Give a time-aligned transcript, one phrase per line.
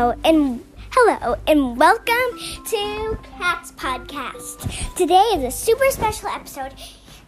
[0.00, 2.38] And hello and welcome
[2.70, 4.96] to Cat's Podcast.
[4.96, 6.72] Today is a super special episode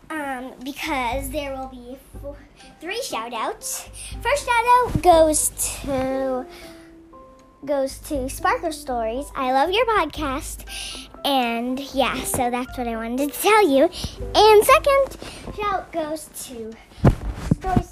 [0.08, 2.34] um, because there will be four,
[2.80, 3.90] three shout outs.
[4.22, 5.50] First shout out goes
[5.82, 6.46] to
[7.66, 9.30] goes to Sparkle Stories.
[9.36, 10.64] I love your podcast.
[11.26, 13.90] And yeah, so that's what I wanted to tell you.
[14.34, 15.18] And second
[15.58, 16.72] shout goes to
[17.54, 17.91] Stories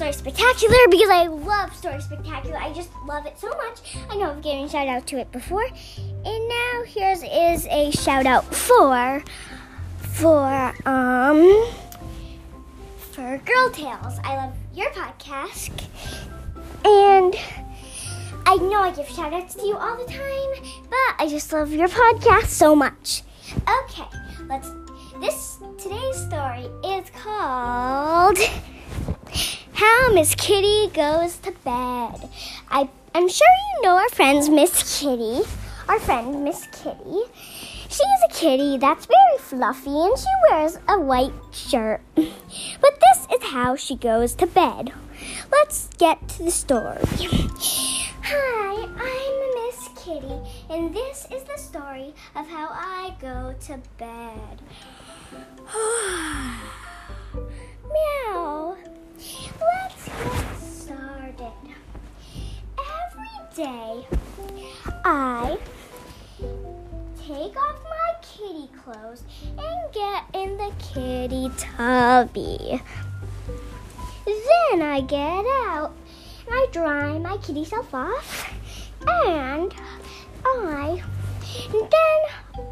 [0.00, 2.56] Story Spectacular because I love Story Spectacular.
[2.56, 3.98] I just love it so much.
[4.08, 5.66] I know I've given a shout out to it before.
[6.24, 9.22] And now here's is a shout out for
[9.98, 11.66] for um
[12.96, 14.18] for Girl Tales.
[14.24, 15.84] I love your podcast.
[16.86, 17.34] And
[18.46, 21.72] I know I give shout outs to you all the time, but I just love
[21.72, 23.22] your podcast so much.
[23.52, 24.08] Okay,
[24.48, 24.70] let's
[25.20, 28.38] this today's story is called
[30.14, 32.28] Miss Kitty Goes to Bed.
[32.68, 35.42] I, I'm sure you know our friends, Miss Kitty.
[35.88, 37.22] Our friend, Miss Kitty.
[37.88, 42.00] She is a kitty that's very fluffy and she wears a white shirt.
[42.16, 44.92] But this is how she goes to bed.
[45.52, 46.98] Let's get to the story.
[48.24, 50.40] Hi, I'm Miss Kitty,
[50.70, 54.60] and this is the story of how I go to bed.
[57.92, 58.76] Meow.
[61.40, 61.74] Started.
[62.76, 64.06] Every day,
[65.06, 65.56] I
[67.16, 72.82] take off my kitty clothes and get in the kitty tubby.
[74.26, 75.92] Then I get out
[76.46, 78.52] and I dry my kitty self off
[79.06, 79.74] and
[80.44, 81.02] I
[81.72, 82.20] and then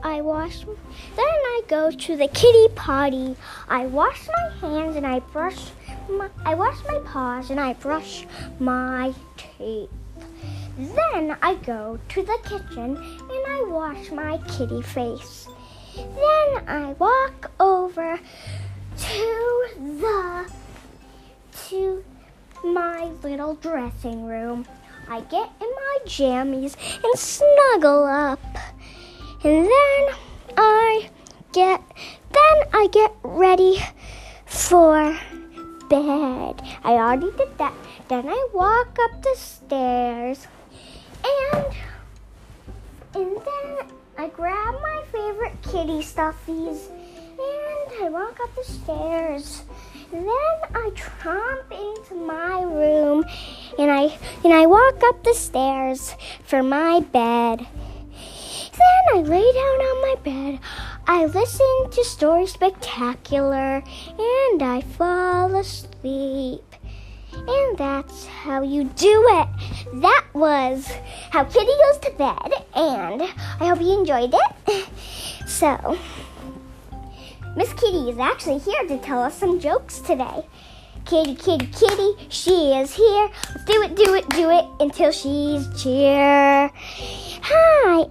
[0.03, 3.37] I wash then I go to the kitty potty.
[3.69, 5.71] I wash my hands and I brush
[6.09, 8.27] my, I wash my paws and I brush
[8.59, 9.91] my teeth.
[10.79, 15.49] Then I go to the kitchen and I wash my kitty face.
[15.97, 18.19] Then I walk over
[18.97, 20.51] to the
[21.69, 22.05] to
[22.65, 24.67] my little dressing room.
[25.09, 28.41] I get in my jammies and snuggle up.
[29.45, 30.17] And then
[30.57, 31.11] I
[31.53, 31.81] get
[32.33, 33.79] then I get ready
[34.47, 35.17] for
[35.89, 36.61] bed.
[36.83, 37.73] I already did that.
[38.09, 40.49] Then I walk up the stairs
[41.25, 41.67] and
[43.15, 43.87] and then
[44.19, 46.91] I grab my favorite kitty stuffies
[47.39, 49.63] and I walk up the stairs.
[50.11, 50.27] Then
[50.75, 53.25] I tromp into my room
[53.79, 57.69] and I and I walk up the stairs for my bed.
[58.79, 60.61] Then I lay down on my bed.
[61.07, 63.83] I listen to Story Spectacular
[64.19, 66.63] and I fall asleep.
[67.33, 69.49] And that's how you do it.
[70.03, 70.87] That was
[71.31, 74.89] how Kitty goes to bed, and I hope you enjoyed it.
[75.47, 75.99] So,
[77.57, 80.47] Miss Kitty is actually here to tell us some jokes today.
[81.05, 83.31] Kitty, kitty, kitty, she is here.
[83.49, 86.71] Let's do it, do it, do it until she's cheer.
[87.43, 88.07] Hi,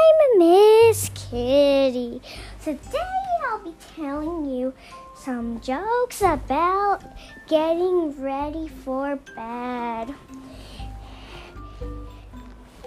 [0.00, 2.22] I'm Miss Kitty.
[2.62, 2.98] Today
[3.46, 4.72] I'll be telling you
[5.14, 7.00] some jokes about
[7.48, 10.14] getting ready for bed.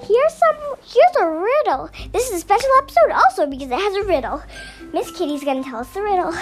[0.02, 1.90] Here's some here's a riddle.
[2.12, 4.42] This is a special episode also because it has a riddle.
[4.92, 6.34] Miss Kitty's gonna tell us the riddle.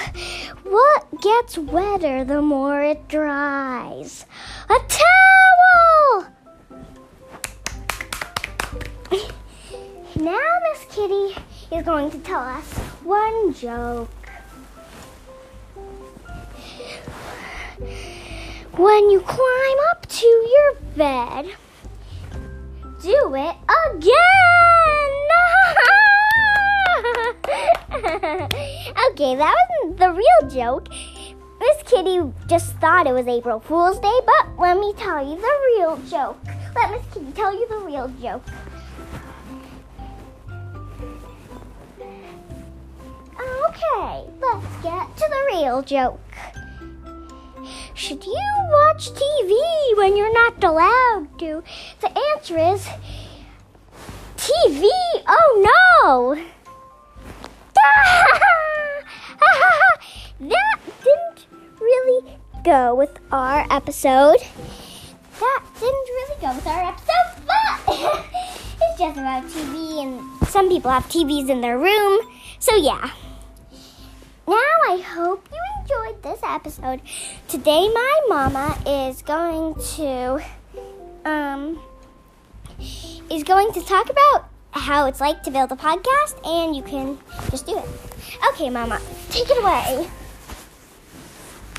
[0.64, 4.26] What gets wetter the more it dries?
[4.70, 5.51] A towel!
[10.24, 11.36] Now Miss Kitty
[11.72, 14.10] is going to tell us one joke.
[18.78, 21.46] When you climb up to your bed,
[23.02, 23.56] do it
[23.88, 24.12] again.
[29.10, 30.88] okay, that wasn't the real joke.
[31.60, 35.60] Miss Kitty just thought it was April Fool's Day, but let me tell you the
[35.78, 36.38] real joke.
[36.76, 38.44] Let Miss Kitty tell you the real joke.
[43.72, 46.20] Okay, let's get to the real joke.
[47.94, 49.54] Should you watch TV
[49.98, 51.64] when you're not allowed to?
[52.02, 52.86] The answer is
[54.36, 54.90] TV.
[55.26, 56.36] Oh no!
[60.50, 61.46] that didn't
[61.80, 62.36] really
[62.66, 64.40] go with our episode.
[65.40, 67.80] That didn't really go with our episode, but
[68.82, 70.20] it's just about TV, and
[70.50, 72.20] some people have TVs in their room.
[72.60, 73.12] So, yeah.
[74.52, 74.58] Now,
[74.90, 77.00] I hope you enjoyed this episode.
[77.48, 80.44] Today, my mama is going to,
[81.24, 81.80] um,
[83.30, 87.18] is going to talk about how it's like to build a podcast, and you can
[87.50, 87.86] just do it.
[88.50, 89.00] Okay, Mama,
[89.30, 90.10] take it away.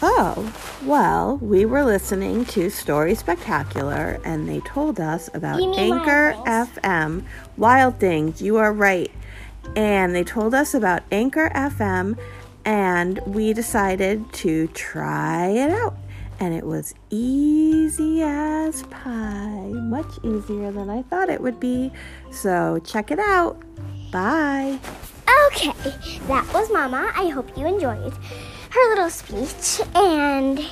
[0.01, 7.27] Oh, well, we were listening to Story Spectacular and they told us about Anchor FM.
[7.59, 9.11] Wild Things, you are right.
[9.77, 12.19] And they told us about Anchor FM
[12.65, 15.97] and we decided to try it out.
[16.41, 21.93] And it was easy as pie, much easier than I thought it would be.
[22.33, 23.63] So check it out.
[24.11, 24.81] Bye.
[25.47, 25.73] Okay,
[26.27, 27.13] that was Mama.
[27.17, 28.13] I hope you enjoyed
[28.71, 29.81] her little speech.
[29.95, 30.67] And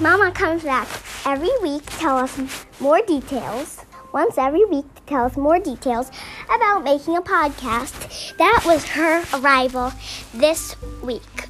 [0.00, 0.88] Mama comes back
[1.24, 2.38] every week to tell us
[2.80, 3.83] more details.
[4.14, 6.08] Once every week to tell us more details
[6.46, 8.36] about making a podcast.
[8.36, 9.92] That was her arrival
[10.32, 11.48] this week.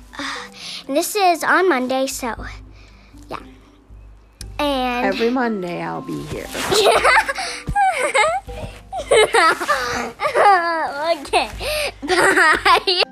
[0.88, 2.34] And this is on Monday, so
[3.28, 3.42] yeah.
[4.58, 6.46] And Every Monday I'll be here.
[11.20, 11.50] okay.
[12.02, 13.02] Bye.